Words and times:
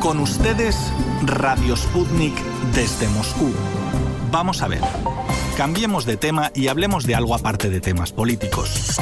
Con 0.00 0.18
ustedes, 0.18 0.90
Radio 1.26 1.76
Sputnik 1.76 2.34
desde 2.74 3.06
Moscú. 3.08 3.52
Vamos 4.32 4.62
a 4.62 4.68
ver. 4.68 4.80
Cambiemos 5.58 6.06
de 6.06 6.16
tema 6.16 6.50
y 6.54 6.68
hablemos 6.68 7.06
de 7.06 7.14
algo 7.14 7.34
aparte 7.34 7.68
de 7.68 7.82
temas 7.82 8.10
políticos. 8.10 8.96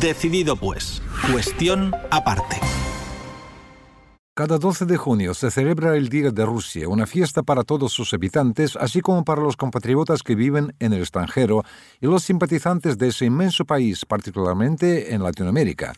Decidido 0.00 0.54
pues. 0.54 1.02
Cuestión 1.32 1.92
aparte. 2.12 2.60
Cada 4.36 4.58
12 4.58 4.86
de 4.86 4.96
junio 4.96 5.34
se 5.34 5.50
celebra 5.50 5.96
el 5.96 6.08
Día 6.08 6.30
de 6.30 6.46
Rusia, 6.46 6.88
una 6.88 7.06
fiesta 7.06 7.42
para 7.42 7.64
todos 7.64 7.92
sus 7.92 8.14
habitantes, 8.14 8.76
así 8.76 9.00
como 9.00 9.24
para 9.24 9.42
los 9.42 9.56
compatriotas 9.56 10.22
que 10.22 10.36
viven 10.36 10.74
en 10.78 10.92
el 10.92 11.00
extranjero 11.00 11.64
y 12.00 12.06
los 12.06 12.22
simpatizantes 12.22 12.96
de 12.96 13.08
ese 13.08 13.24
inmenso 13.24 13.64
país, 13.64 14.04
particularmente 14.04 15.14
en 15.14 15.24
Latinoamérica. 15.24 15.94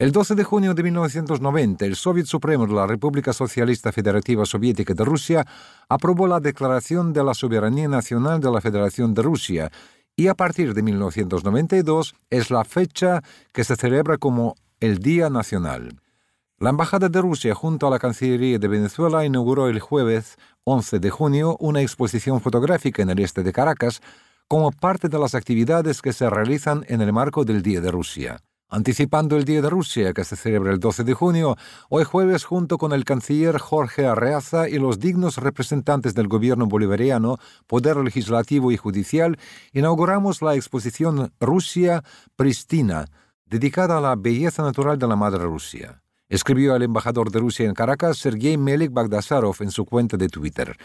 El 0.00 0.12
12 0.12 0.34
de 0.34 0.44
junio 0.44 0.72
de 0.72 0.82
1990, 0.82 1.84
el 1.84 1.94
Soviet 1.94 2.24
Supremo 2.24 2.66
de 2.66 2.72
la 2.72 2.86
República 2.86 3.34
Socialista 3.34 3.92
Federativa 3.92 4.46
Soviética 4.46 4.94
de 4.94 5.04
Rusia 5.04 5.46
aprobó 5.90 6.26
la 6.26 6.40
Declaración 6.40 7.12
de 7.12 7.22
la 7.22 7.34
Soberanía 7.34 7.86
Nacional 7.86 8.40
de 8.40 8.50
la 8.50 8.62
Federación 8.62 9.12
de 9.12 9.20
Rusia 9.20 9.70
y 10.16 10.28
a 10.28 10.34
partir 10.34 10.72
de 10.72 10.82
1992 10.82 12.14
es 12.30 12.50
la 12.50 12.64
fecha 12.64 13.22
que 13.52 13.62
se 13.62 13.76
celebra 13.76 14.16
como 14.16 14.54
el 14.80 15.00
Día 15.00 15.28
Nacional. 15.28 16.00
La 16.56 16.70
Embajada 16.70 17.10
de 17.10 17.20
Rusia 17.20 17.54
junto 17.54 17.86
a 17.86 17.90
la 17.90 17.98
Cancillería 17.98 18.58
de 18.58 18.68
Venezuela 18.68 19.26
inauguró 19.26 19.68
el 19.68 19.80
jueves 19.80 20.38
11 20.64 20.98
de 20.98 21.10
junio 21.10 21.58
una 21.60 21.82
exposición 21.82 22.40
fotográfica 22.40 23.02
en 23.02 23.10
el 23.10 23.18
este 23.18 23.42
de 23.42 23.52
Caracas 23.52 24.00
como 24.48 24.72
parte 24.72 25.10
de 25.10 25.18
las 25.18 25.34
actividades 25.34 26.00
que 26.00 26.14
se 26.14 26.30
realizan 26.30 26.86
en 26.88 27.02
el 27.02 27.12
marco 27.12 27.44
del 27.44 27.60
Día 27.60 27.82
de 27.82 27.90
Rusia. 27.90 28.40
Anticipando 28.72 29.36
el 29.36 29.44
Día 29.44 29.62
de 29.62 29.68
Rusia, 29.68 30.12
que 30.12 30.22
se 30.22 30.36
celebra 30.36 30.70
el 30.70 30.78
12 30.78 31.02
de 31.02 31.12
junio, 31.12 31.56
hoy 31.88 32.04
jueves 32.04 32.44
junto 32.44 32.78
con 32.78 32.92
el 32.92 33.04
canciller 33.04 33.58
Jorge 33.58 34.06
Arreaza 34.06 34.68
y 34.68 34.78
los 34.78 35.00
dignos 35.00 35.38
representantes 35.38 36.14
del 36.14 36.28
gobierno 36.28 36.66
bolivariano, 36.66 37.38
poder 37.66 37.96
legislativo 37.96 38.70
y 38.70 38.76
judicial, 38.76 39.38
inauguramos 39.72 40.40
la 40.40 40.54
exposición 40.54 41.32
Rusia 41.40 42.04
Pristina, 42.36 43.06
dedicada 43.44 43.98
a 43.98 44.00
la 44.00 44.14
belleza 44.14 44.62
natural 44.62 44.98
de 44.98 45.08
la 45.08 45.16
madre 45.16 45.42
Rusia. 45.42 46.00
Escribió 46.28 46.76
el 46.76 46.84
embajador 46.84 47.32
de 47.32 47.40
Rusia 47.40 47.66
en 47.66 47.74
Caracas, 47.74 48.18
Sergei 48.18 48.56
Melik 48.56 48.92
Bagdasarov, 48.92 49.56
en 49.58 49.72
su 49.72 49.84
cuenta 49.84 50.16
de 50.16 50.28
Twitter. 50.28 50.76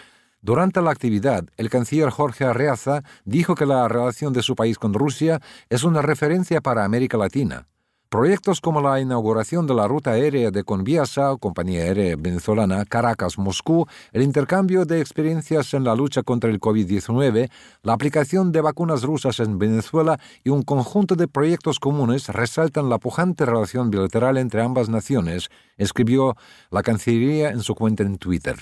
Durante 0.41 0.81
la 0.81 0.89
actividad, 0.89 1.45
el 1.55 1.69
canciller 1.69 2.09
Jorge 2.09 2.45
Arreaza 2.45 3.03
dijo 3.25 3.53
que 3.53 3.67
la 3.67 3.87
relación 3.87 4.33
de 4.33 4.41
su 4.41 4.55
país 4.55 4.79
con 4.79 4.95
Rusia 4.95 5.39
es 5.69 5.83
una 5.83 6.01
referencia 6.01 6.61
para 6.61 6.83
América 6.83 7.15
Latina. 7.15 7.67
Proyectos 8.09 8.61
como 8.61 8.81
la 8.81 9.01
inauguración 9.01 9.65
de 9.65 9.73
la 9.73 9.87
ruta 9.87 10.11
aérea 10.11 10.51
de 10.51 10.63
Conviasa, 10.63 11.35
compañía 11.39 11.81
aérea 11.81 12.15
venezolana 12.15 12.85
Caracas-Moscú, 12.85 13.87
el 14.13 14.21
intercambio 14.21 14.85
de 14.85 15.01
experiencias 15.01 15.73
en 15.73 15.83
la 15.83 15.95
lucha 15.95 16.21
contra 16.21 16.51
el 16.51 16.59
COVID-19, 16.59 17.49
la 17.81 17.93
aplicación 17.93 18.51
de 18.51 18.61
vacunas 18.61 19.01
rusas 19.01 19.39
en 19.39 19.57
Venezuela 19.57 20.19
y 20.43 20.49
un 20.49 20.61
conjunto 20.61 21.15
de 21.15 21.27
proyectos 21.27 21.79
comunes 21.79 22.29
resaltan 22.29 22.89
la 22.89 22.99
pujante 22.99 23.45
relación 23.45 23.89
bilateral 23.89 24.37
entre 24.37 24.61
ambas 24.61 24.87
naciones, 24.87 25.49
escribió 25.75 26.37
la 26.69 26.83
Cancillería 26.83 27.49
en 27.49 27.61
su 27.61 27.73
cuenta 27.73 28.03
en 28.03 28.17
Twitter. 28.17 28.55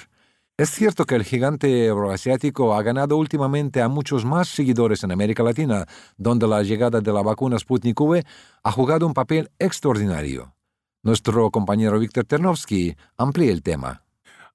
Es 0.56 0.70
cierto 0.70 1.06
que 1.06 1.16
el 1.16 1.24
gigante 1.24 1.88
euroasiático 1.88 2.76
ha 2.76 2.84
ganado 2.84 3.18
últimamente 3.18 3.82
a 3.82 3.88
muchos 3.88 4.24
más 4.24 4.48
seguidores 4.48 5.04
en 5.04 5.12
América 5.12 5.42
Latina, 5.42 5.88
donde 6.16 6.48
la 6.48 6.62
llegada 6.62 7.02
de 7.02 7.12
la 7.12 7.24
vacuna 7.24 7.58
Sputnik 7.58 8.00
V 8.00 8.24
ha 8.64 8.72
jugado 8.72 9.08
un 9.08 9.16
papel 9.16 9.50
extraordinario. 9.58 10.54
Nuestro 11.02 11.50
compañero 11.50 11.98
Víctor 11.98 12.26
Ternovsky 12.26 12.96
amplía 13.18 13.52
el 13.52 13.64
tema. 13.64 14.03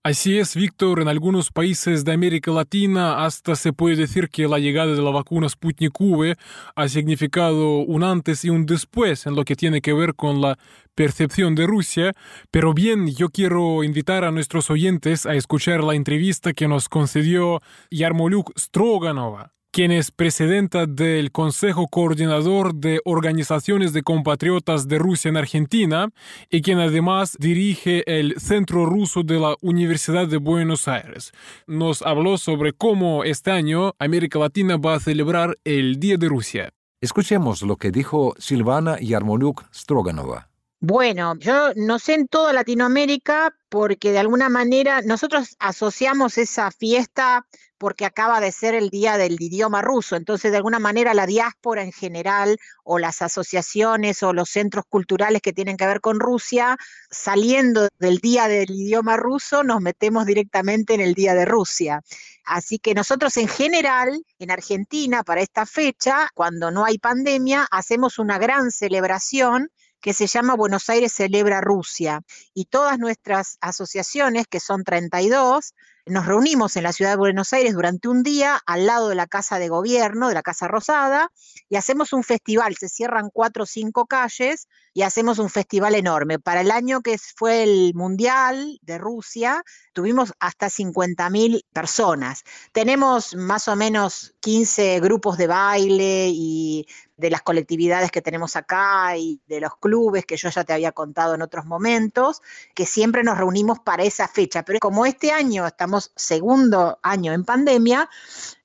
Así 0.09 0.39
es, 0.39 0.57
Víctor, 0.57 1.03
en 1.03 1.09
algunos 1.09 1.53
países 1.53 2.03
de 2.03 2.15
América 2.15 2.51
Latina 2.51 3.27
hasta 3.27 3.55
se 3.57 3.75
puede 3.75 3.95
decir 3.95 4.31
que 4.31 4.49
la 4.49 4.59
llegada 4.59 4.95
de 4.95 5.03
la 5.03 5.11
vacuna 5.11 5.51
Sputnik 5.51 6.01
V 6.01 6.35
ha 6.75 6.89
significado 6.89 7.81
un 7.81 8.03
antes 8.03 8.43
y 8.43 8.49
un 8.49 8.65
después 8.65 9.27
en 9.27 9.35
lo 9.35 9.45
que 9.45 9.55
tiene 9.55 9.83
que 9.83 9.93
ver 9.93 10.15
con 10.15 10.41
la 10.41 10.59
percepción 10.95 11.55
de 11.55 11.67
Rusia, 11.67 12.15
pero 12.51 12.73
bien, 12.73 13.07
yo 13.09 13.29
quiero 13.29 13.85
invitar 13.85 14.25
a 14.25 14.31
nuestros 14.31 14.71
oyentes 14.71 15.27
a 15.27 15.35
escuchar 15.35 15.85
la 15.85 15.95
entrevista 15.95 16.55
que 16.55 16.69
nos 16.69 16.89
concedió 16.89 17.61
Yarmoluk 17.91 18.59
Stroganova 18.59 19.58
quien 19.71 19.93
es 19.93 20.11
presidenta 20.11 20.87
del 20.87 21.31
Consejo 21.33 21.89
Coordinador 21.89 22.75
de 22.75 23.01
Organizaciones 23.05 23.93
de 23.93 24.03
Compatriotas 24.03 24.89
de 24.89 24.99
Rusia 24.99 25.29
en 25.29 25.37
Argentina 25.37 26.09
y 26.51 26.63
quien 26.63 26.79
además 26.79 27.37
dirige 27.39 28.03
el 28.07 28.39
Centro 28.41 28.87
Ruso 28.87 29.23
de 29.23 29.39
la 29.39 29.57
Universidad 29.61 30.27
de 30.27 30.39
Buenos 30.39 30.89
Aires. 30.89 31.33
Nos 31.67 32.03
habló 32.03 32.39
sobre 32.39 32.73
cómo 32.73 33.25
este 33.25 33.51
año 33.51 33.95
América 33.99 34.39
Latina 34.39 34.77
va 34.77 34.95
a 34.95 35.01
celebrar 35.01 35.57
el 35.65 36.01
Día 36.01 36.17
de 36.17 36.29
Rusia. 36.29 36.71
Escuchemos 37.01 37.63
lo 37.63 37.77
que 37.77 37.93
dijo 37.93 38.35
Silvana 38.39 38.99
Yarmoluk 38.99 39.65
Stroganova. 39.73 40.48
Bueno, 40.81 41.35
yo 41.41 41.73
no 41.75 41.99
sé 41.99 42.15
en 42.15 42.29
toda 42.29 42.53
Latinoamérica 42.53 43.53
porque 43.69 44.13
de 44.13 44.21
alguna 44.21 44.49
manera 44.49 45.03
nosotros 45.03 45.57
asociamos 45.59 46.39
esa 46.39 46.71
fiesta 46.71 47.45
porque 47.79 48.05
acaba 48.05 48.41
de 48.41 48.53
ser 48.53 48.75
el 48.77 48.89
día 48.89 49.17
del 49.19 49.37
idioma 49.41 49.83
ruso, 49.83 50.15
entonces 50.15 50.53
de 50.53 50.57
alguna 50.57 50.79
manera 50.79 51.15
la 51.15 51.27
diáspora 51.27 51.83
en 51.83 51.91
general 51.91 52.59
o 52.85 53.01
las 53.01 53.23
asociaciones 53.23 54.23
o 54.23 54.33
los 54.33 54.51
centros 54.51 54.85
culturales 54.89 55.43
que 55.43 55.53
tienen 55.53 55.77
que 55.77 55.87
ver 55.87 56.01
con 56.01 56.21
Rusia, 56.21 56.77
saliendo 57.11 57.89
del 57.99 58.19
día 58.19 58.47
del 58.47 58.71
idioma 58.71 59.17
ruso, 59.17 59.65
nos 59.65 59.81
metemos 59.81 60.27
directamente 60.27 60.95
en 60.95 61.01
el 61.01 61.15
día 61.15 61.35
de 61.35 61.45
Rusia. 61.45 62.03
Así 62.45 62.79
que 62.79 62.95
nosotros 62.95 63.37
en 63.37 63.49
general, 63.49 64.23
en 64.39 64.51
Argentina, 64.53 65.25
para 65.25 65.41
esta 65.41 65.67
fecha, 65.67 66.29
cuando 66.35 66.71
no 66.71 66.85
hay 66.85 66.99
pandemia, 66.99 67.67
hacemos 67.71 68.19
una 68.21 68.39
gran 68.39 68.71
celebración 68.71 69.71
que 70.01 70.13
se 70.13 70.27
llama 70.27 70.55
Buenos 70.55 70.89
Aires 70.89 71.13
Celebra 71.13 71.61
Rusia. 71.61 72.23
Y 72.55 72.67
todas 72.67 72.99
nuestras 72.99 73.59
asociaciones, 73.61 74.47
que 74.47 74.61
son 74.61 74.85
32, 74.85 75.75
nos 76.09 76.27
reunimos 76.27 76.77
en 76.77 76.85
la 76.85 76.93
ciudad 76.93 77.13
de 77.13 77.17
Buenos 77.19 77.53
Aires 77.53 77.75
durante 77.75 78.09
un 78.09 78.23
día 78.23 78.59
al 78.67 78.87
lado 78.87 79.09
de 79.09 79.15
la 79.15 79.27
Casa 79.27 79.59
de 79.59 79.69
Gobierno, 79.69 80.29
de 80.29 80.35
la 80.35 80.43
Casa 80.43 80.67
Rosada, 80.67 81.31
y 81.69 81.77
hacemos 81.77 82.13
un 82.13 82.25
festival. 82.25 82.77
Se 82.77 82.89
cierran 82.89 83.29
cuatro 83.31 83.65
o 83.65 83.67
cinco 83.67 84.07
calles 84.07 84.69
y 84.95 85.03
hacemos 85.03 85.39
un 85.39 85.51
festival 85.51 85.95
enorme. 85.95 86.39
Para 86.39 86.63
el 86.63 86.71
año 86.71 87.03
que 87.03 87.19
fue 87.37 87.63
el 87.63 87.93
Mundial 87.95 88.79
de 88.83 88.99
Rusia, 88.99 89.63
tuvimos 89.93 90.33
hasta 90.41 90.69
50.000 90.71 91.63
personas. 91.73 92.43
Tenemos 92.73 93.35
más 93.35 93.69
o 93.69 93.77
menos 93.77 94.35
15 94.41 95.01
grupos 95.01 95.37
de 95.37 95.47
baile 95.47 96.31
y 96.33 96.87
de 97.19 97.31
las 97.31 97.43
colectividades 97.43 98.11
que 98.11 98.23
tenemos 98.23 98.57
acá 98.57 99.17
y 99.17 99.41
de 99.47 99.61
los 99.61 99.77
clubes 99.77 100.25
que 100.25 100.37
yo 100.37 100.49
ya 100.49 100.65
te 100.65 100.73
había 100.73 100.93
contado 100.93 101.35
en 101.35 101.43
otros 101.43 101.67
momentos, 101.67 102.41
que 102.75 102.87
siempre 102.87 103.25
nos 103.25 103.37
reunimos 103.37 103.81
para 103.81 104.05
esa 104.05 104.29
fecha. 104.29 104.63
Pero 104.63 104.79
como 104.79 105.05
este 105.05 105.33
año 105.33 105.67
estamos 105.67 106.13
segundo 106.15 106.99
año 107.03 107.33
en 107.33 107.45
pandemia, 107.45 108.09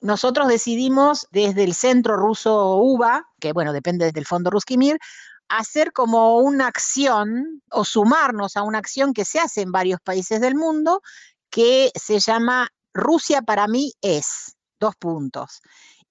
nosotros 0.00 0.48
decidimos 0.48 1.26
desde 1.32 1.64
el 1.64 1.74
Centro 1.74 2.16
Ruso 2.16 2.76
UBA, 2.76 3.28
que 3.40 3.52
bueno, 3.52 3.72
depende 3.72 4.12
del 4.12 4.24
Fondo 4.24 4.50
Ruskimir, 4.50 4.98
hacer 5.48 5.92
como 5.92 6.38
una 6.38 6.68
acción 6.68 7.60
o 7.70 7.84
sumarnos 7.84 8.56
a 8.56 8.62
una 8.62 8.78
acción 8.78 9.12
que 9.12 9.24
se 9.24 9.40
hace 9.40 9.62
en 9.62 9.72
varios 9.72 10.00
países 10.00 10.40
del 10.40 10.54
mundo 10.54 11.02
que 11.50 11.90
se 11.94 12.20
llama 12.20 12.68
Rusia 12.92 13.42
para 13.42 13.66
mí 13.66 13.92
es, 14.00 14.56
dos 14.78 14.94
puntos. 14.94 15.60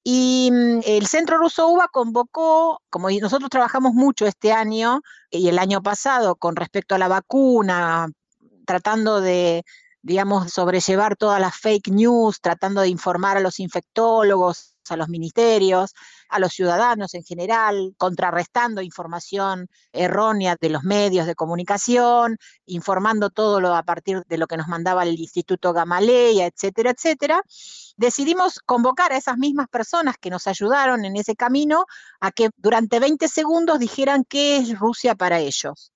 Y 0.03 0.49
mm, 0.51 0.81
el 0.85 1.07
Centro 1.07 1.37
Ruso 1.37 1.67
UBA 1.69 1.87
convocó, 1.89 2.81
como 2.89 3.09
nosotros 3.09 3.49
trabajamos 3.49 3.93
mucho 3.93 4.25
este 4.25 4.51
año 4.51 5.01
y 5.31 5.47
el 5.47 5.59
año 5.59 5.81
pasado 5.81 6.35
con 6.35 6.55
respecto 6.55 6.95
a 6.95 6.97
la 6.97 7.07
vacuna, 7.07 8.09
tratando 8.65 9.21
de, 9.21 9.63
digamos, 10.01 10.51
sobrellevar 10.51 11.15
todas 11.15 11.39
las 11.39 11.55
fake 11.55 11.89
news, 11.89 12.41
tratando 12.41 12.81
de 12.81 12.89
informar 12.89 13.37
a 13.37 13.41
los 13.41 13.59
infectólogos, 13.59 14.72
a 14.91 14.97
los 14.97 15.09
ministerios, 15.09 15.93
a 16.29 16.39
los 16.39 16.53
ciudadanos 16.53 17.13
en 17.13 17.23
general, 17.23 17.93
contrarrestando 17.97 18.81
información 18.81 19.67
errónea 19.91 20.55
de 20.59 20.69
los 20.69 20.83
medios 20.83 21.25
de 21.25 21.35
comunicación, 21.35 22.37
informando 22.65 23.29
todo 23.29 23.61
lo 23.61 23.75
a 23.75 23.83
partir 23.83 24.23
de 24.27 24.37
lo 24.37 24.47
que 24.47 24.57
nos 24.57 24.67
mandaba 24.67 25.03
el 25.03 25.19
Instituto 25.19 25.73
Gamaleya, 25.73 26.47
etcétera, 26.47 26.91
etcétera, 26.91 27.41
decidimos 27.97 28.59
convocar 28.65 29.13
a 29.13 29.17
esas 29.17 29.37
mismas 29.37 29.67
personas 29.69 30.17
que 30.19 30.29
nos 30.29 30.47
ayudaron 30.47 31.05
en 31.05 31.15
ese 31.15 31.35
camino 31.35 31.85
a 32.19 32.31
que 32.31 32.49
durante 32.57 32.99
20 32.99 33.27
segundos 33.27 33.79
dijeran 33.79 34.25
qué 34.25 34.57
es 34.57 34.77
Rusia 34.77 35.15
para 35.15 35.39
ellos. 35.39 35.92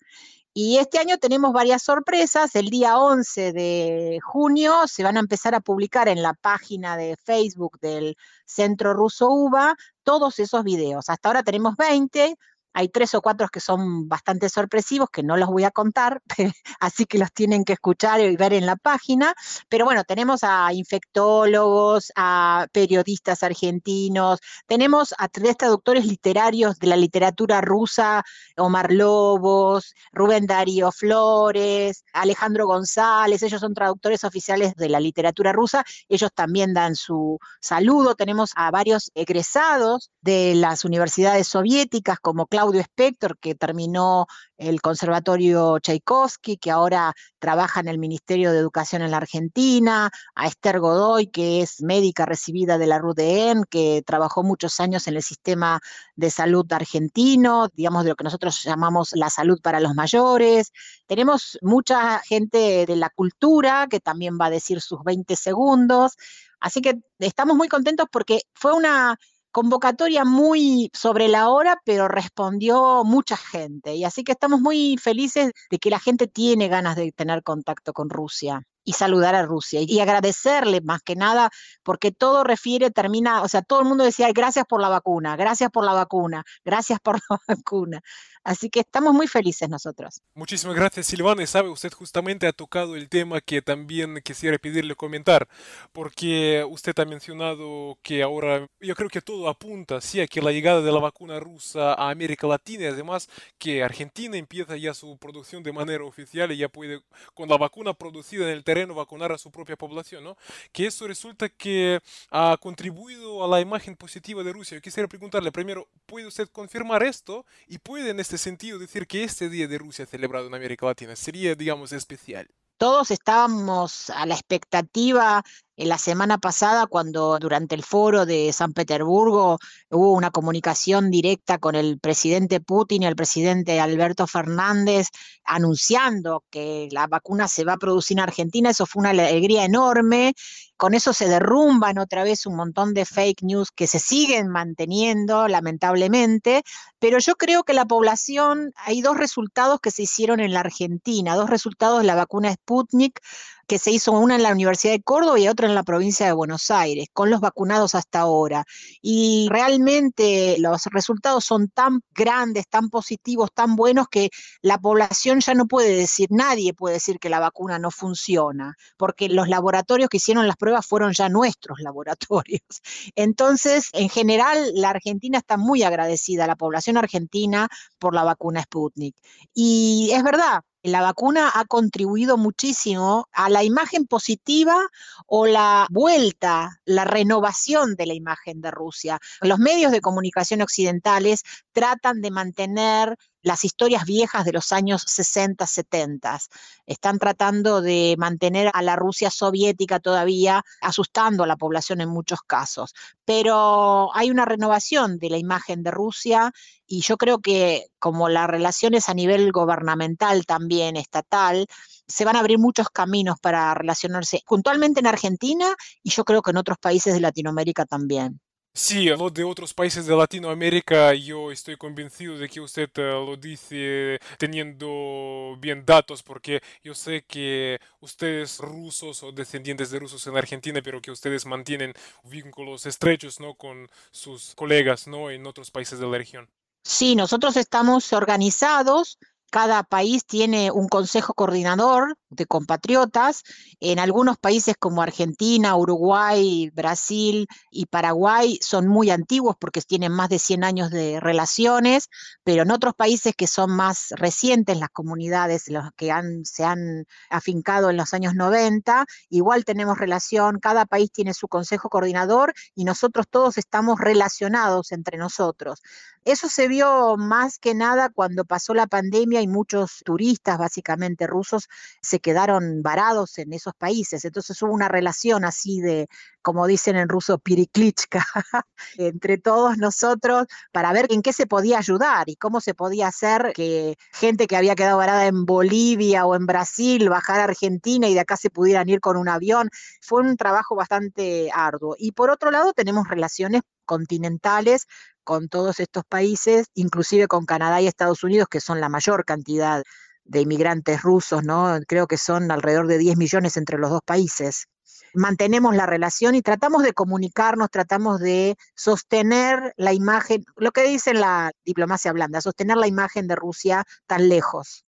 Y 0.59 0.79
este 0.79 0.97
año 0.97 1.19
tenemos 1.19 1.53
varias 1.53 1.83
sorpresas. 1.83 2.55
El 2.55 2.71
día 2.71 2.97
11 2.97 3.53
de 3.53 4.19
junio 4.23 4.87
se 4.87 5.03
van 5.03 5.15
a 5.15 5.19
empezar 5.19 5.53
a 5.53 5.59
publicar 5.59 6.07
en 6.07 6.23
la 6.23 6.33
página 6.33 6.97
de 6.97 7.15
Facebook 7.15 7.79
del 7.79 8.17
Centro 8.43 8.95
Ruso 8.95 9.29
UBA 9.29 9.75
todos 10.01 10.39
esos 10.39 10.63
videos. 10.63 11.09
Hasta 11.09 11.29
ahora 11.29 11.43
tenemos 11.43 11.75
20. 11.75 12.37
Hay 12.77 12.89
tres 12.89 13.15
o 13.15 13.23
cuatro 13.23 13.47
que 13.47 13.59
son 13.59 14.07
bastante 14.07 14.49
sorpresivos, 14.49 15.09
que 15.09 15.23
no 15.23 15.35
los 15.35 15.49
voy 15.49 15.63
a 15.63 15.71
contar, 15.71 16.21
así 16.79 17.05
que 17.07 17.17
los 17.17 17.33
tienen 17.33 17.63
que 17.63 17.73
escuchar 17.73 18.19
y 18.21 18.35
ver 18.35 18.53
en 18.53 18.67
la 18.67 18.75
página. 18.75 19.33
Pero 19.67 19.83
bueno, 19.83 20.03
tenemos 20.03 20.43
a 20.43 20.71
infectólogos, 20.71 22.11
a 22.15 22.67
periodistas 22.71 23.41
argentinos, 23.41 24.41
tenemos 24.67 25.15
a 25.17 25.27
tres 25.27 25.57
traductores 25.57 26.05
literarios 26.05 26.77
de 26.77 26.85
la 26.85 26.97
literatura 26.97 27.61
rusa, 27.61 28.23
Omar 28.57 28.93
Lobos, 28.93 29.95
Rubén 30.11 30.45
Darío 30.45 30.91
Flores, 30.91 32.03
Alejandro 32.13 32.67
González, 32.67 33.41
ellos 33.41 33.59
son 33.59 33.73
traductores 33.73 34.23
oficiales 34.23 34.75
de 34.75 34.89
la 34.89 34.99
literatura 34.99 35.51
rusa, 35.51 35.83
ellos 36.09 36.29
también 36.31 36.75
dan 36.75 36.95
su 36.95 37.39
saludo. 37.59 38.13
Tenemos 38.13 38.51
a 38.55 38.69
varios 38.69 39.09
egresados 39.15 40.11
de 40.21 40.53
las 40.53 40.85
universidades 40.85 41.47
soviéticas, 41.47 42.19
como 42.19 42.45
Claudio 42.45 42.66
Spector, 42.75 43.37
que 43.37 43.55
terminó 43.55 44.27
el 44.57 44.81
Conservatorio 44.81 45.79
Tchaikovsky, 45.79 46.57
que 46.57 46.71
ahora 46.71 47.13
trabaja 47.39 47.79
en 47.79 47.87
el 47.87 47.99
Ministerio 47.99 48.51
de 48.51 48.59
Educación 48.59 49.01
en 49.01 49.11
la 49.11 49.17
Argentina, 49.17 50.09
a 50.35 50.47
Esther 50.47 50.79
Godoy, 50.79 51.27
que 51.27 51.61
es 51.61 51.81
médica 51.81 52.25
recibida 52.25 52.77
de 52.77 52.87
la 52.87 52.99
RUDN, 52.99 53.63
que 53.69 54.03
trabajó 54.05 54.43
muchos 54.43 54.79
años 54.79 55.07
en 55.07 55.15
el 55.15 55.23
sistema 55.23 55.79
de 56.15 56.29
salud 56.29 56.65
argentino, 56.71 57.69
digamos 57.73 58.03
de 58.03 58.09
lo 58.09 58.15
que 58.15 58.23
nosotros 58.23 58.63
llamamos 58.63 59.11
la 59.13 59.29
salud 59.29 59.59
para 59.61 59.79
los 59.79 59.93
mayores. 59.95 60.71
Tenemos 61.05 61.57
mucha 61.61 62.19
gente 62.19 62.85
de 62.85 62.95
la 62.95 63.09
cultura 63.09 63.87
que 63.89 63.99
también 63.99 64.37
va 64.39 64.47
a 64.47 64.51
decir 64.51 64.81
sus 64.81 65.03
20 65.03 65.35
segundos. 65.35 66.17
Así 66.59 66.81
que 66.81 66.99
estamos 67.19 67.55
muy 67.55 67.67
contentos 67.67 68.07
porque 68.11 68.41
fue 68.53 68.73
una 68.73 69.17
convocatoria 69.57 70.23
muy 70.23 70.91
sobre 70.93 71.27
la 71.27 71.49
hora, 71.49 71.81
pero 71.83 72.07
respondió 72.07 73.03
mucha 73.03 73.35
gente. 73.35 73.95
Y 73.95 74.03
así 74.03 74.23
que 74.23 74.33
estamos 74.33 74.61
muy 74.61 74.97
felices 75.01 75.51
de 75.71 75.79
que 75.79 75.89
la 75.89 75.97
gente 75.99 76.27
tiene 76.27 76.67
ganas 76.67 76.95
de 76.95 77.11
tener 77.11 77.41
contacto 77.41 77.91
con 77.91 78.07
Rusia 78.07 78.61
y 78.87 78.93
saludar 78.93 79.35
a 79.35 79.43
Rusia 79.43 79.81
y 79.85 79.99
agradecerle 79.99 80.79
más 80.79 81.01
que 81.01 81.17
nada, 81.17 81.49
porque 81.83 82.13
todo 82.13 82.45
refiere, 82.45 82.89
termina, 82.89 83.41
o 83.41 83.49
sea, 83.49 83.61
todo 83.61 83.81
el 83.81 83.85
mundo 83.85 84.05
decía 84.05 84.31
gracias 84.31 84.65
por 84.65 84.79
la 84.79 84.87
vacuna, 84.87 85.35
gracias 85.35 85.69
por 85.71 85.83
la 85.83 85.91
vacuna, 85.91 86.45
gracias 86.63 87.01
por 87.01 87.19
la 87.29 87.37
vacuna. 87.49 88.01
Así 88.47 88.69
que 88.69 88.79
estamos 88.79 89.13
muy 89.13 89.27
felices 89.27 89.67
nosotros. 89.67 90.21
Muchísimas 90.33 90.73
gracias, 90.73 91.07
Silvana. 91.07 91.43
Y 91.43 91.47
sabe, 91.47 91.67
usted 91.67 91.91
justamente 91.91 92.47
ha 92.47 92.53
tocado 92.53 92.95
el 92.95 93.09
tema 93.09 93.41
que 93.41 93.61
también 93.61 94.21
quisiera 94.23 94.57
pedirle 94.57 94.95
comentar, 94.95 95.49
porque 95.91 96.65
usted 96.69 96.97
ha 96.97 97.03
mencionado 97.03 97.97
que 98.01 98.23
ahora 98.23 98.65
yo 98.79 98.95
creo 98.95 99.09
que 99.09 99.19
todo 99.19 99.49
apunta, 99.49 99.99
sí, 99.99 100.21
a 100.21 100.27
que 100.27 100.41
la 100.41 100.53
llegada 100.53 100.79
de 100.81 100.93
la 100.93 101.01
vacuna 101.01 101.41
rusa 101.41 101.93
a 101.93 102.09
América 102.09 102.47
Latina 102.47 102.83
y 102.83 102.87
además 102.87 103.27
que 103.57 103.83
Argentina 103.83 104.37
empieza 104.37 104.77
ya 104.77 104.93
su 104.93 105.17
producción 105.17 105.61
de 105.61 105.73
manera 105.73 106.05
oficial 106.05 106.49
y 106.53 106.57
ya 106.57 106.69
puede, 106.69 107.01
con 107.33 107.49
la 107.49 107.57
vacuna 107.57 107.95
producida 107.95 108.45
en 108.45 108.51
el 108.51 108.63
terreno, 108.63 108.76
vacunar 108.85 109.31
a 109.31 109.37
su 109.37 109.51
propia 109.51 109.75
población, 109.75 110.23
¿no? 110.23 110.37
Que 110.71 110.87
eso 110.87 111.07
resulta 111.07 111.49
que 111.49 111.99
ha 112.29 112.57
contribuido 112.59 113.43
a 113.43 113.47
la 113.47 113.61
imagen 113.61 113.95
positiva 113.95 114.43
de 114.43 114.53
Rusia. 114.53 114.77
Yo 114.77 114.81
quisiera 114.81 115.07
preguntarle 115.07 115.51
primero, 115.51 115.87
¿puede 116.05 116.27
usted 116.27 116.47
confirmar 116.49 117.03
esto? 117.03 117.45
Y 117.67 117.79
puede 117.79 118.11
en 118.11 118.19
este 118.19 118.37
sentido 118.37 118.79
decir 118.79 119.07
que 119.07 119.23
este 119.23 119.49
Día 119.49 119.67
de 119.67 119.77
Rusia 119.77 120.05
celebrado 120.05 120.47
en 120.47 120.55
América 120.55 120.85
Latina 120.85 121.15
sería, 121.15 121.55
digamos, 121.55 121.91
especial? 121.91 122.47
Todos 122.77 123.09
estábamos 123.09 124.11
a 124.11 124.27
la 124.27 124.35
expectativa 124.35 125.43
en 125.77 125.89
la 125.89 125.97
semana 125.97 126.37
pasada, 126.37 126.85
cuando 126.85 127.39
durante 127.39 127.73
el 127.73 127.83
foro 127.83 128.27
de 128.27 128.53
San 128.53 128.73
Petersburgo 128.73 129.57
hubo 129.89 130.13
una 130.13 130.29
comunicación 130.29 131.09
directa 131.09 131.57
con 131.57 131.73
el 131.73 131.99
presidente 131.99 132.59
Putin 132.59 133.01
y 133.01 133.05
el 133.07 133.15
presidente 133.15 133.79
Alberto 133.79 134.27
Fernández 134.27 135.07
anunciando 135.43 136.43
que 136.51 136.87
la 136.91 137.07
vacuna 137.07 137.47
se 137.47 137.63
va 137.63 137.73
a 137.73 137.77
producir 137.77 138.17
en 138.17 138.23
Argentina, 138.23 138.69
eso 138.69 138.85
fue 138.85 139.01
una 139.01 139.09
alegría 139.09 139.65
enorme. 139.65 140.33
Con 140.77 140.93
eso 140.93 141.11
se 141.11 141.27
derrumban 141.27 141.97
otra 141.97 142.23
vez 142.23 142.45
un 142.45 142.55
montón 142.55 142.93
de 142.93 143.05
fake 143.05 143.41
news 143.41 143.71
que 143.71 143.87
se 143.87 143.99
siguen 143.99 144.47
manteniendo, 144.47 145.47
lamentablemente, 145.47 146.63
pero 146.99 147.17
yo 147.19 147.35
creo 147.35 147.63
que 147.63 147.73
la 147.73 147.85
población, 147.85 148.73
hay 148.77 149.01
dos 149.01 149.17
resultados 149.17 149.79
que 149.81 149.91
se 149.91 150.03
hicieron 150.03 150.39
en 150.39 150.53
la 150.53 150.61
Argentina, 150.61 151.35
dos 151.35 151.49
resultados 151.49 151.99
de 151.99 152.05
la 152.05 152.15
vacuna 152.15 152.53
Sputnik 152.53 153.21
que 153.67 153.79
se 153.79 153.91
hizo 153.91 154.13
una 154.13 154.35
en 154.35 154.43
la 154.43 154.53
Universidad 154.53 154.93
de 154.93 155.03
Córdoba 155.03 155.37
y 155.39 155.49
otra 155.49 155.67
en 155.67 155.75
la 155.75 155.83
provincia 155.83 156.25
de 156.25 156.31
Buenos 156.31 156.71
Aires, 156.71 157.09
con 157.11 157.29
los 157.29 157.41
vacunados 157.41 157.95
hasta 157.95 158.21
ahora. 158.21 158.65
Y 159.01 159.47
realmente 159.51 160.55
los 160.59 160.85
resultados 160.85 161.43
son 161.43 161.67
tan 161.67 162.01
grandes, 162.15 162.67
tan 162.69 162.89
positivos, 162.89 163.49
tan 163.53 163.75
buenos 163.75 164.07
que 164.07 164.29
la 164.61 164.77
población 164.77 165.41
ya 165.41 165.53
no 165.53 165.67
puede 165.67 165.93
decir, 165.93 166.29
nadie 166.31 166.73
puede 166.73 166.95
decir 166.95 167.19
que 167.19 167.29
la 167.29 167.41
vacuna 167.41 167.77
no 167.77 167.91
funciona, 167.91 168.75
porque 168.95 169.27
los 169.27 169.49
laboratorios 169.49 170.09
que 170.09 170.17
hicieron 170.17 170.47
las 170.47 170.55
fueron 170.81 171.13
ya 171.13 171.29
nuestros 171.29 171.79
laboratorios. 171.81 172.81
Entonces, 173.15 173.89
en 173.93 174.09
general, 174.09 174.71
la 174.73 174.89
Argentina 174.91 175.37
está 175.37 175.57
muy 175.57 175.83
agradecida, 175.83 176.47
la 176.47 176.55
población 176.55 176.97
argentina, 176.97 177.67
por 177.99 178.13
la 178.13 178.23
vacuna 178.23 178.63
Sputnik. 178.63 179.15
Y 179.53 180.11
es 180.13 180.23
verdad, 180.23 180.61
la 180.83 181.01
vacuna 181.01 181.51
ha 181.53 181.65
contribuido 181.65 182.37
muchísimo 182.37 183.27
a 183.33 183.49
la 183.49 183.63
imagen 183.63 184.05
positiva 184.05 184.77
o 185.25 185.45
la 185.45 185.87
vuelta, 185.89 186.79
la 186.85 187.03
renovación 187.03 187.95
de 187.95 188.05
la 188.05 188.13
imagen 188.13 188.61
de 188.61 188.71
Rusia. 188.71 189.19
Los 189.41 189.59
medios 189.59 189.91
de 189.91 190.01
comunicación 190.01 190.61
occidentales 190.61 191.43
tratan 191.73 192.21
de 192.21 192.31
mantener 192.31 193.17
las 193.47 193.63
historias 193.63 194.05
viejas 194.05 194.45
de 194.45 194.51
los 194.51 194.71
años 194.73 195.03
60, 195.07 195.65
70. 195.65 196.37
Están 196.85 197.17
tratando 197.17 197.81
de 197.81 198.15
mantener 198.17 198.69
a 198.73 198.81
la 198.81 198.97
Rusia 198.97 199.31
soviética 199.31 199.99
todavía, 199.99 200.63
asustando 200.81 201.43
a 201.43 201.47
la 201.47 201.55
población 201.55 202.01
en 202.01 202.09
muchos 202.09 202.41
casos. 202.41 202.93
Pero 203.25 204.13
hay 204.13 204.29
una 204.29 204.45
renovación 204.45 205.17
de 205.17 205.29
la 205.29 205.37
imagen 205.37 205.81
de 205.81 205.91
Rusia 205.91 206.51
y 206.85 207.01
yo 207.01 207.15
creo 207.17 207.39
que 207.39 207.87
como 207.99 208.27
las 208.27 208.47
relaciones 208.47 209.07
a 209.07 209.13
nivel 209.13 209.51
gubernamental 209.51 210.45
también, 210.45 210.97
estatal, 210.97 211.67
se 212.05 212.25
van 212.25 212.35
a 212.35 212.39
abrir 212.39 212.59
muchos 212.59 212.89
caminos 212.89 213.39
para 213.39 213.73
relacionarse 213.73 214.41
puntualmente 214.45 214.99
en 214.99 215.07
Argentina 215.07 215.73
y 216.03 216.09
yo 216.11 216.25
creo 216.25 216.41
que 216.41 216.51
en 216.51 216.57
otros 216.57 216.77
países 216.79 217.13
de 217.13 217.21
Latinoamérica 217.21 217.85
también. 217.85 218.41
Sí, 218.77 219.05
lo 219.05 219.31
de 219.31 219.43
otros 219.43 219.73
países 219.73 220.05
de 220.05 220.15
Latinoamérica, 220.15 221.11
yo 221.15 221.51
estoy 221.51 221.77
convencido 221.77 222.37
de 222.37 222.47
que 222.47 222.61
usted 222.61 222.87
eh, 222.97 223.01
lo 223.01 223.35
dice 223.35 224.19
teniendo 224.37 225.57
bien 225.59 225.83
datos, 225.83 226.21
porque 226.21 226.61
yo 226.83 226.93
sé 226.93 227.25
que 227.27 227.79
ustedes 228.01 228.59
rusos 228.59 229.23
o 229.23 229.31
descendientes 229.31 229.89
de 229.89 229.97
rusos 229.97 230.27
en 230.27 230.37
Argentina, 230.37 230.79
pero 230.83 231.01
que 231.01 231.09
ustedes 231.09 231.47
mantienen 231.47 231.91
vínculos 232.23 232.85
estrechos 232.85 233.39
¿no? 233.39 233.55
con 233.55 233.89
sus 234.11 234.53
colegas 234.53 235.07
¿no? 235.07 235.31
en 235.31 235.47
otros 235.47 235.71
países 235.71 235.97
de 235.97 236.05
la 236.05 236.19
región. 236.19 236.47
Sí, 236.83 237.15
nosotros 237.15 237.57
estamos 237.57 238.13
organizados 238.13 239.17
cada 239.49 239.83
país 239.83 240.25
tiene 240.25 240.71
un 240.71 240.87
consejo 240.87 241.33
coordinador 241.33 242.17
de 242.29 242.45
compatriotas. 242.45 243.43
En 243.79 243.99
algunos 243.99 244.37
países 244.37 244.75
como 244.77 245.01
Argentina, 245.01 245.75
Uruguay, 245.75 246.69
Brasil 246.73 247.47
y 247.71 247.85
Paraguay 247.85 248.59
son 248.61 248.87
muy 248.87 249.09
antiguos 249.09 249.55
porque 249.59 249.81
tienen 249.81 250.11
más 250.11 250.29
de 250.29 250.39
100 250.39 250.63
años 250.63 250.91
de 250.91 251.19
relaciones, 251.19 252.09
pero 252.43 252.63
en 252.63 252.71
otros 252.71 252.93
países 252.93 253.33
que 253.35 253.47
son 253.47 253.71
más 253.71 254.09
recientes, 254.11 254.77
las 254.77 254.89
comunidades, 254.89 255.65
que 255.95 256.13
se 256.43 256.63
han 256.65 257.05
afincado 257.29 257.89
en 257.89 257.97
los 257.97 258.13
años 258.13 258.35
90, 258.35 259.05
igual 259.29 259.65
tenemos 259.65 259.97
relación, 259.97 260.59
cada 260.59 260.85
país 260.85 261.11
tiene 261.11 261.33
su 261.33 261.47
consejo 261.47 261.89
coordinador 261.89 262.53
y 262.75 262.83
nosotros 262.83 263.27
todos 263.29 263.57
estamos 263.57 263.99
relacionados 263.99 264.91
entre 264.91 265.17
nosotros. 265.17 265.81
Eso 266.25 266.49
se 266.49 266.67
vio 266.67 267.15
más 267.15 267.57
que 267.57 267.73
nada 267.73 268.09
cuando 268.09 268.43
pasó 268.43 268.73
la 268.73 268.87
pandemia 268.87 269.36
y 269.41 269.47
muchos 269.47 270.01
turistas, 270.05 270.57
básicamente 270.57 271.27
rusos, 271.27 271.67
se 272.01 272.19
quedaron 272.19 272.81
varados 272.81 273.37
en 273.37 273.53
esos 273.53 273.73
países. 273.75 274.25
Entonces 274.25 274.61
hubo 274.61 274.71
una 274.73 274.87
relación 274.87 275.45
así 275.45 275.81
de, 275.81 276.07
como 276.41 276.67
dicen 276.67 276.95
en 276.95 277.09
ruso, 277.09 277.39
piriklichka, 277.39 278.25
entre 278.97 279.37
todos 279.37 279.77
nosotros 279.77 280.47
para 280.71 280.93
ver 280.93 281.07
en 281.09 281.21
qué 281.21 281.33
se 281.33 281.47
podía 281.47 281.79
ayudar 281.79 282.29
y 282.29 282.35
cómo 282.35 282.61
se 282.61 282.73
podía 282.73 283.07
hacer 283.07 283.51
que 283.53 283.95
gente 284.13 284.47
que 284.47 284.57
había 284.57 284.75
quedado 284.75 284.97
varada 284.97 285.27
en 285.27 285.45
Bolivia 285.45 286.25
o 286.25 286.35
en 286.35 286.45
Brasil 286.45 287.09
bajara 287.09 287.41
a 287.41 287.45
Argentina 287.45 288.07
y 288.07 288.13
de 288.13 288.19
acá 288.21 288.37
se 288.37 288.49
pudieran 288.49 288.89
ir 288.89 288.99
con 288.99 289.17
un 289.17 289.29
avión. 289.29 289.69
Fue 290.01 290.21
un 290.21 290.37
trabajo 290.37 290.75
bastante 290.75 291.49
arduo. 291.53 291.95
Y 291.97 292.11
por 292.11 292.29
otro 292.29 292.51
lado, 292.51 292.73
tenemos 292.73 293.07
relaciones 293.07 293.61
continentales 293.85 294.85
con 295.27 295.49
todos 295.49 295.81
estos 295.81 296.05
países, 296.07 296.67
inclusive 296.73 297.27
con 297.27 297.45
Canadá 297.45 297.81
y 297.81 297.87
Estados 297.87 298.23
Unidos, 298.23 298.47
que 298.49 298.61
son 298.61 298.79
la 298.79 298.87
mayor 298.87 299.25
cantidad 299.25 299.83
de 300.23 300.39
inmigrantes 300.39 301.01
rusos, 301.01 301.43
¿no? 301.43 301.77
Creo 301.85 302.07
que 302.07 302.17
son 302.17 302.49
alrededor 302.49 302.87
de 302.87 302.97
10 302.97 303.17
millones 303.17 303.57
entre 303.57 303.77
los 303.77 303.89
dos 303.89 303.99
países. 304.05 304.67
Mantenemos 305.13 305.75
la 305.75 305.85
relación 305.85 306.33
y 306.35 306.41
tratamos 306.41 306.81
de 306.81 306.93
comunicarnos, 306.93 307.69
tratamos 307.69 308.21
de 308.21 308.55
sostener 308.73 309.73
la 309.75 309.91
imagen, 309.91 310.45
lo 310.55 310.71
que 310.71 310.83
dice 310.83 311.13
la 311.13 311.51
diplomacia 311.65 312.13
blanda, 312.13 312.39
sostener 312.39 312.77
la 312.77 312.87
imagen 312.87 313.27
de 313.27 313.35
Rusia 313.35 313.83
tan 314.05 314.29
lejos. 314.29 314.85